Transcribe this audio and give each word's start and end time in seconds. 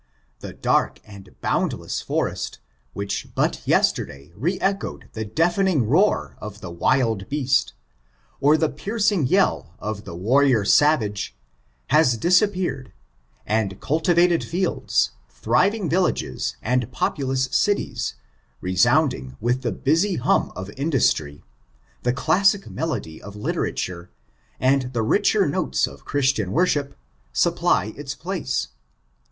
The 0.39 0.51
dark 0.53 0.99
and 1.05 1.29
boundless 1.41 2.01
forest, 2.01 2.57
which 2.93 3.27
but 3.35 3.61
yesterday 3.67 4.31
re 4.33 4.59
echoed 4.59 5.07
the 5.13 5.25
deafening 5.25 5.85
roar 5.87 6.35
of 6.39 6.59
the 6.59 6.71
wild 6.71 7.29
beast, 7.29 7.73
or 8.39 8.57
the 8.57 8.67
piercing 8.67 9.27
yell 9.27 9.75
of 9.77 10.03
the 10.03 10.15
warrior 10.15 10.63
savage^ 10.63 11.33
baa 11.91 12.01
disappeared, 12.17 12.93
and 13.45 13.79
cultivated 13.79 14.43
fields, 14.43 15.11
thriving 15.29 15.87
villages, 15.87 16.57
and 16.63 16.91
populous 16.91 17.43
cities, 17.51 18.15
resounding 18.59 19.37
with 19.39 19.61
the 19.61 19.71
busy 19.71 20.15
hum 20.15 20.51
of 20.55 20.71
industry, 20.77 21.43
the 22.01 22.11
classic 22.11 22.67
melody 22.67 23.21
of 23.21 23.35
literature, 23.35 24.09
and 24.59 24.93
iha 24.93 25.07
richer 25.07 25.41
notea 25.41 25.93
of 25.93 26.05
Christian 26.05 26.51
worship, 26.51 26.95
supply 27.33 27.93
its 27.95 28.15
place. 28.15 28.69